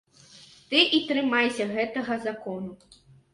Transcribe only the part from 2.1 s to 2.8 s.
закону.